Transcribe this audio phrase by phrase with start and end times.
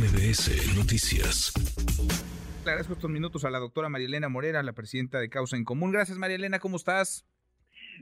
[0.00, 1.52] MBS Noticias.
[2.64, 5.92] Le agradezco estos minutos a la doctora Marielena Morera, la presidenta de Causa en Común.
[5.92, 7.26] Gracias, Marielena, ¿cómo estás?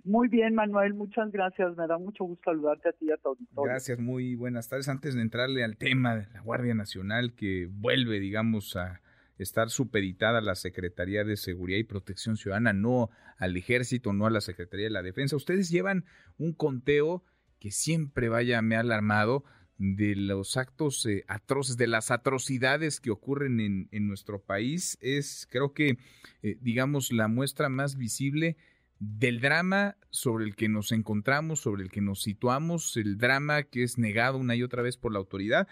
[0.04, 1.76] Muy bien, Manuel, muchas gracias.
[1.76, 3.72] Me da mucho gusto saludarte a ti y a tu auditorio.
[3.72, 4.88] Gracias, muy buenas tardes.
[4.88, 9.00] Antes de entrarle al tema de la Guardia Nacional, que vuelve, digamos, a
[9.38, 14.30] estar supeditada a la Secretaría de Seguridad y Protección Ciudadana, no al Ejército, no a
[14.30, 15.34] la Secretaría de la Defensa.
[15.34, 16.04] Ustedes llevan
[16.38, 17.24] un conteo
[17.58, 19.42] que siempre vaya me ha alarmado
[19.78, 25.46] de los actos eh, atroces, de las atrocidades que ocurren en, en nuestro país, es
[25.50, 25.98] creo que,
[26.42, 28.56] eh, digamos, la muestra más visible
[28.98, 33.84] del drama sobre el que nos encontramos, sobre el que nos situamos, el drama que
[33.84, 35.68] es negado una y otra vez por la autoridad.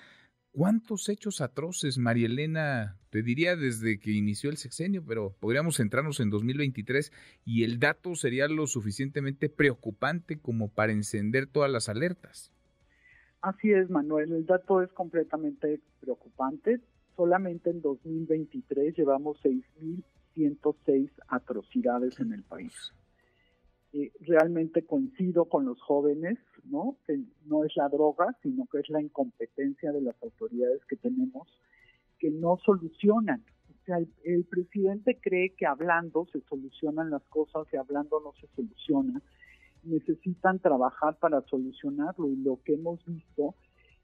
[0.52, 2.96] ¿Cuántos hechos atroces, María Elena?
[3.10, 7.12] Te diría desde que inició el sexenio, pero podríamos centrarnos en 2023
[7.44, 12.55] y el dato sería lo suficientemente preocupante como para encender todas las alertas.
[13.42, 16.80] Así es, Manuel, el dato es completamente preocupante.
[17.16, 22.72] Solamente en 2023 llevamos 6.106 atrocidades en el país.
[23.92, 26.96] Eh, realmente coincido con los jóvenes, ¿no?
[27.06, 31.48] Que no es la droga, sino que es la incompetencia de las autoridades que tenemos
[32.18, 33.44] que no solucionan.
[33.70, 38.32] O sea, el, el presidente cree que hablando se solucionan las cosas y hablando no
[38.40, 39.22] se soluciona
[39.86, 43.54] necesitan trabajar para solucionarlo y lo que hemos visto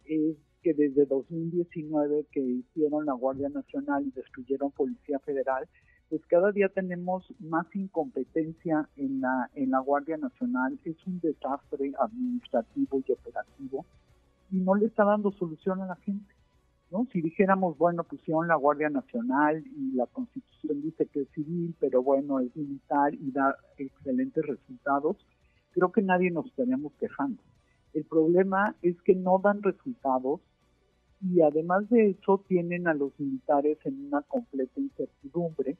[0.05, 5.69] es que desde 2019 que hicieron la Guardia Nacional y destruyeron Policía Federal,
[6.09, 11.93] pues cada día tenemos más incompetencia en la en la Guardia Nacional, es un desastre
[11.99, 13.87] administrativo y operativo
[14.51, 16.33] y no le está dando solución a la gente.
[16.91, 17.09] ¿no?
[17.11, 22.03] Si dijéramos, bueno, pusieron la Guardia Nacional y la Constitución dice que es civil, pero
[22.03, 25.17] bueno, es militar y da excelentes resultados,
[25.73, 27.43] creo que nadie nos estaríamos quejando.
[27.95, 30.41] El problema es que no dan resultados
[31.21, 35.77] y además de eso tienen a los militares en una completa incertidumbre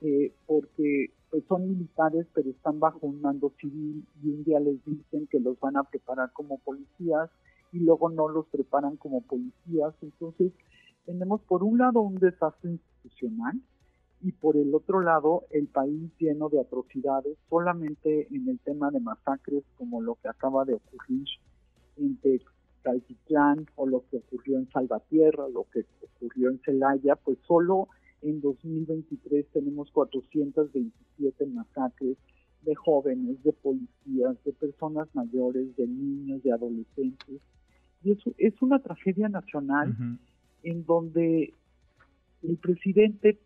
[0.00, 4.84] eh, porque pues, son militares pero están bajo un mando civil y un día les
[4.84, 7.30] dicen que los van a preparar como policías
[7.72, 9.94] y luego no los preparan como policías.
[10.00, 10.52] Entonces
[11.06, 13.60] tenemos por un lado un desastre institucional
[14.24, 18.98] y por el otro lado el país lleno de atrocidades, solamente en el tema de
[18.98, 21.26] masacres como lo que acaba de ocurrir
[21.98, 27.88] en Texcaltitlán o lo que ocurrió en Salvatierra, lo que ocurrió en Celaya, pues solo
[28.22, 32.16] en 2023 tenemos 427 masacres
[32.62, 37.42] de jóvenes, de policías, de personas mayores, de niños, de adolescentes.
[38.02, 39.94] Y eso es una tragedia nacional
[40.62, 41.52] en donde
[42.42, 43.38] el presidente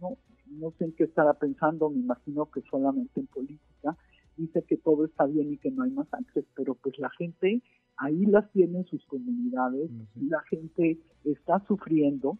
[0.00, 3.96] no, no sé en qué estará pensando, me imagino que solamente en política,
[4.36, 7.62] dice que todo está bien y que no hay masacres, pero pues la gente
[7.96, 12.38] ahí las tiene en sus comunidades, la gente está sufriendo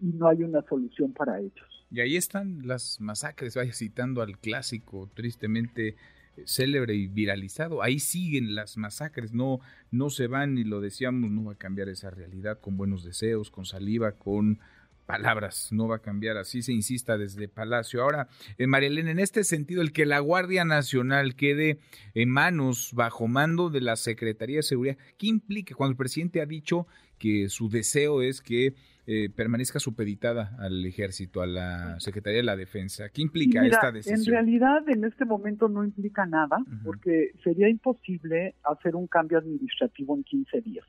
[0.00, 1.86] y no hay una solución para ellos.
[1.90, 5.96] Y ahí están las masacres, vaya citando al clásico tristemente
[6.44, 7.82] célebre y viralizado.
[7.82, 9.60] Ahí siguen las masacres, no,
[9.90, 13.50] no se van y lo decíamos, no va a cambiar esa realidad con buenos deseos,
[13.50, 14.58] con saliva, con
[15.04, 18.02] palabras, no va a cambiar, así se insista desde Palacio.
[18.02, 18.28] Ahora,
[18.58, 21.78] eh, María Elena, en este sentido, el que la Guardia Nacional quede
[22.14, 26.46] en manos, bajo mando de la Secretaría de Seguridad, ¿qué implica cuando el presidente ha
[26.46, 26.86] dicho
[27.18, 28.74] que su deseo es que
[29.06, 33.08] eh, permanezca supeditada al ejército, a la Secretaría de la Defensa?
[33.10, 34.20] ¿Qué implica esta decisión?
[34.20, 40.16] En realidad, en este momento no implica nada, porque sería imposible hacer un cambio administrativo
[40.16, 40.86] en 15 días.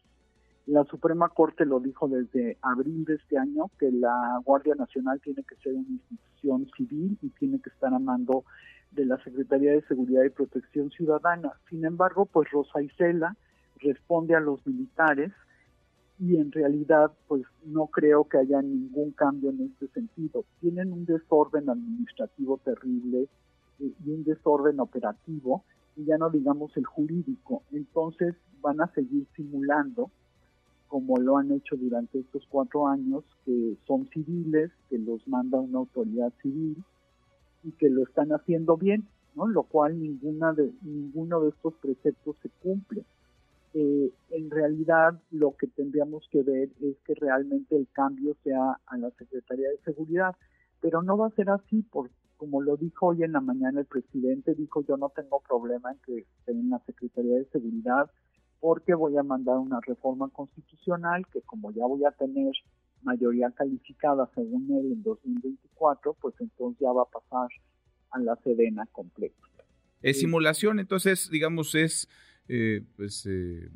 [0.68, 5.44] La Suprema Corte lo dijo desde abril de este año que la Guardia Nacional tiene
[5.44, 8.46] que ser una institución civil y tiene que estar a mando
[8.92, 11.52] de la Secretaría de Seguridad y Protección Ciudadana.
[11.70, 13.36] Sin embargo, pues Rosa Isela
[13.78, 15.32] responde a los militares
[16.18, 20.46] y en realidad pues no creo que haya ningún cambio en este sentido.
[20.62, 23.28] Tienen un desorden administrativo terrible
[23.80, 25.64] eh, y un desorden operativo
[25.96, 27.62] y ya no digamos el jurídico.
[27.72, 30.10] Entonces van a seguir simulando
[30.88, 35.80] como lo han hecho durante estos cuatro años, que son civiles, que los manda una
[35.80, 36.84] autoridad civil
[37.64, 39.48] y que lo están haciendo bien, ¿no?
[39.48, 43.04] Lo cual ninguna de, ninguno de estos preceptos se cumple.
[43.74, 48.98] Eh, en realidad lo que tendríamos que ver es que realmente el cambio sea a
[48.98, 50.34] la Secretaría de Seguridad,
[50.80, 53.86] pero no va a ser así, por, como lo dijo hoy en la mañana el
[53.86, 58.10] presidente, dijo yo no tengo problema en que esté en la Secretaría de Seguridad,
[58.60, 62.54] porque voy a mandar una reforma constitucional que como ya voy a tener
[63.04, 67.50] mayoría calificada según él en 2024, pues entonces ya va a pasar
[68.12, 69.36] a la Sedena completa.
[70.02, 72.08] Es simulación, entonces, digamos, es
[72.48, 73.70] eh, pues, eh,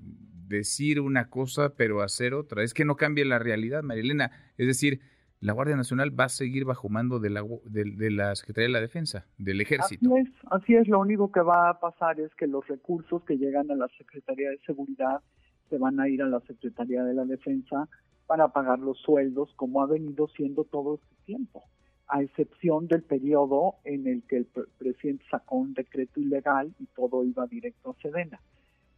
[0.47, 2.63] decir una cosa pero hacer otra.
[2.63, 4.31] Es que no cambie la realidad, Marilena.
[4.57, 5.01] Es decir,
[5.41, 8.81] la Guardia Nacional va a seguir bajo mando de la, de, la Secretaría de la
[8.81, 10.13] Defensa, del Ejército.
[10.13, 13.37] Así es, así es, lo único que va a pasar es que los recursos que
[13.37, 15.21] llegan a la Secretaría de Seguridad
[15.69, 17.87] se van a ir a la Secretaría de la Defensa
[18.27, 21.63] para pagar los sueldos como ha venido siendo todo este tiempo,
[22.07, 24.47] a excepción del periodo en el que el
[24.77, 28.41] presidente sacó un decreto ilegal y todo iba directo a Sedena.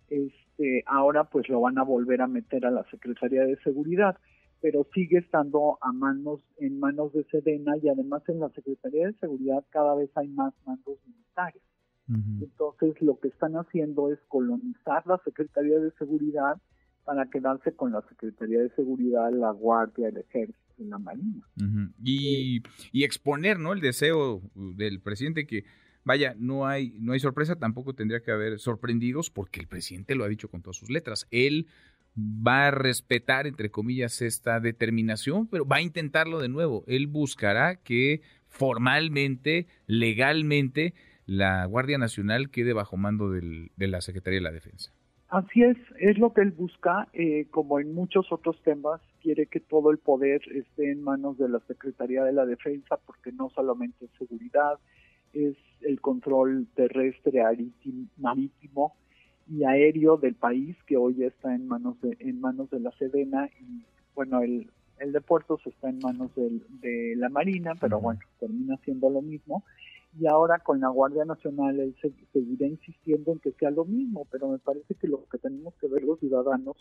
[0.10, 4.18] Este, ahora pues lo van a volver a meter a la Secretaría de Seguridad
[4.62, 9.14] pero sigue estando a manos en manos de Sedena y además en la Secretaría de
[9.14, 11.62] Seguridad cada vez hay más mandos militares.
[12.08, 16.62] Entonces lo que están haciendo es colonizar la Secretaría de Seguridad
[17.06, 21.48] para quedarse con la Secretaría de Seguridad, la Guardia, el Ejército y la Marina.
[22.04, 22.62] y,
[22.92, 23.72] y exponer, ¿no?
[23.72, 25.64] El deseo del presidente que
[26.04, 30.24] vaya, no hay, no hay sorpresa, tampoco tendría que haber sorprendidos porque el presidente lo
[30.24, 31.28] ha dicho con todas sus letras.
[31.32, 31.68] Él
[32.18, 36.84] va a respetar, entre comillas, esta determinación, pero va a intentarlo de nuevo.
[36.88, 40.94] Él buscará que formalmente, legalmente,
[41.26, 44.92] la Guardia Nacional quede bajo mando de la Secretaría de la Defensa.
[45.32, 49.62] Así es, es lo que él busca, eh, como en muchos otros temas, quiere que
[49.62, 54.04] todo el poder esté en manos de la Secretaría de la Defensa, porque no solamente
[54.04, 54.78] es seguridad,
[55.32, 57.42] es el control terrestre,
[58.18, 58.98] marítimo,
[59.52, 63.50] y aéreo del país que hoy está en manos de en manos de la Sedena
[63.60, 63.84] y
[64.16, 69.10] bueno el el de puertos está en manos de la Marina pero bueno termina siendo
[69.10, 69.64] lo mismo.
[70.20, 71.96] Y ahora con la Guardia Nacional él
[72.34, 75.88] seguirá insistiendo en que sea lo mismo pero me parece que lo que tenemos que
[75.88, 76.78] ver los ciudadanos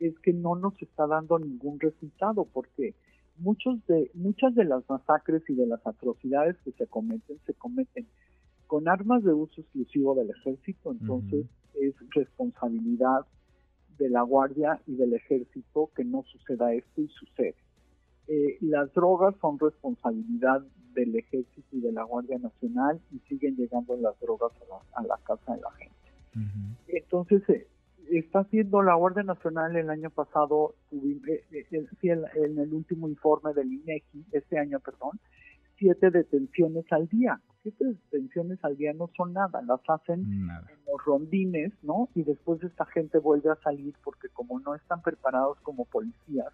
[0.00, 2.94] es que no nos está dando ningún resultado porque
[3.38, 8.06] muchos de muchas de las masacres y de las atrocidades que se cometen se cometen
[8.72, 11.44] con armas de uso exclusivo del ejército entonces
[11.78, 13.26] es responsabilidad
[13.98, 17.54] de la Guardia y del Ejército que no suceda esto y sucede.
[18.28, 20.62] Eh, las drogas son responsabilidad
[20.94, 24.52] del Ejército y de la Guardia Nacional y siguen llegando las drogas
[24.94, 26.72] a la, casa de la gente.
[26.88, 27.66] Entonces, eh,
[28.10, 34.24] está haciendo la Guardia Nacional el año pasado, eh, en el último informe del INEGI,
[34.32, 35.20] este año, perdón,
[35.76, 37.38] siete detenciones al día.
[37.62, 42.08] Siete detenciones al día no son nada, las hacen en los rondines, ¿no?
[42.14, 46.52] Y después esta gente vuelve a salir porque como no están preparados como policías,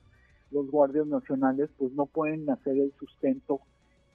[0.50, 3.60] los guardias nacionales pues no pueden hacer el sustento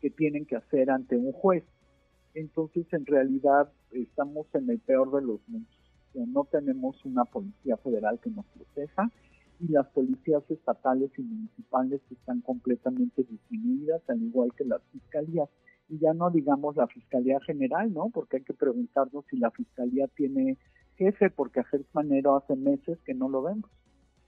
[0.01, 1.63] que tienen que hacer ante un juez.
[2.35, 5.73] Entonces en realidad estamos en el peor de los mundos.
[6.13, 9.09] no tenemos una policía federal que nos proteja
[9.59, 15.49] y las policías estatales y municipales están completamente disminuidas, al igual que las fiscalías.
[15.93, 18.09] Y ya no digamos la Fiscalía General, ¿no?
[18.09, 20.57] Porque hay que preguntarnos si la Fiscalía tiene
[20.97, 23.69] jefe, porque a Gertz Manero hace meses que no lo vemos.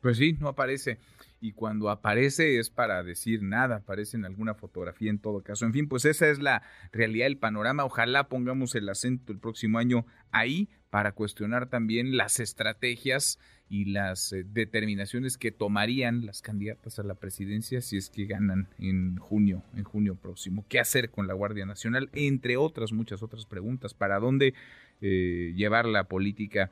[0.06, 1.00] Pues sí, no aparece.
[1.42, 5.66] Y cuando aparece es para decir nada, aparece en alguna fotografía en todo caso.
[5.66, 6.62] En fin, pues esa es la
[6.92, 7.86] realidad del panorama.
[7.86, 14.32] Ojalá pongamos el acento el próximo año ahí para cuestionar también las estrategias y las
[14.32, 19.64] eh, determinaciones que tomarían las candidatas a la presidencia si es que ganan en junio,
[19.76, 20.68] en junio próximo.
[20.70, 22.12] ¿Qué hacer con la Guardia Nacional?
[22.14, 23.96] Entre otras, muchas otras preguntas.
[23.96, 24.54] ¿Para dónde
[25.02, 26.70] eh, llevar la política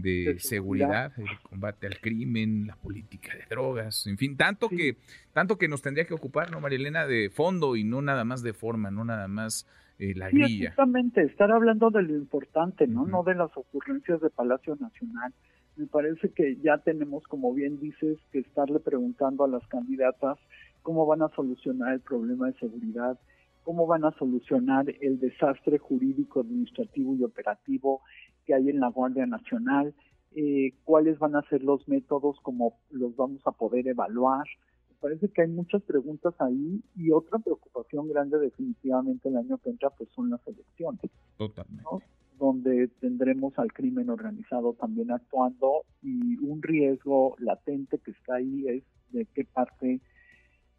[0.00, 4.96] de, seguridad, el combate al crimen, la política de drogas, en fin, tanto que
[5.32, 8.52] tanto que nos tendría que ocupar, ¿no, María de fondo y no nada más de
[8.52, 9.66] forma, no nada más
[9.98, 10.68] eh, la sí, grilla.
[10.68, 13.06] Exactamente, estar hablando de lo importante, ¿no?
[13.06, 15.32] No de las ocurrencias de Palacio Nacional.
[15.76, 20.38] Me parece que ya tenemos, como bien dices, que estarle preguntando a las candidatas
[20.82, 23.18] cómo van a solucionar el problema de seguridad,
[23.66, 28.00] cómo van a solucionar el desastre jurídico, administrativo y operativo
[28.44, 29.92] que hay en la Guardia Nacional,
[30.36, 34.46] eh, cuáles van a ser los métodos, cómo los vamos a poder evaluar.
[34.88, 39.70] Me parece que hay muchas preguntas ahí y otra preocupación grande definitivamente el año que
[39.70, 41.10] entra pues son las elecciones.
[41.36, 42.06] Totalmente
[42.38, 48.82] donde tendremos al crimen organizado también actuando y un riesgo latente que está ahí es
[49.10, 50.02] de qué parte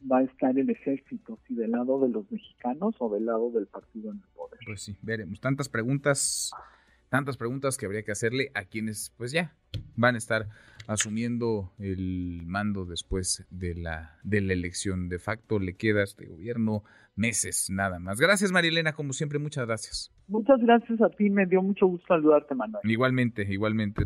[0.09, 3.67] va a estar el ejército, si del lado de los mexicanos o del lado del
[3.67, 4.59] partido en el poder.
[4.65, 5.39] Pues sí, veremos.
[5.39, 6.51] Tantas preguntas,
[7.09, 9.53] tantas preguntas que habría que hacerle a quienes pues ya
[9.95, 10.47] van a estar
[10.87, 15.09] asumiendo el mando después de la, de la elección.
[15.09, 16.83] De facto le queda a este gobierno
[17.15, 18.19] meses nada más.
[18.19, 20.11] Gracias Marilena, como siempre, muchas gracias.
[20.27, 22.81] Muchas gracias a ti, me dio mucho gusto saludarte, Manuel.
[22.89, 24.05] Igualmente, igualmente.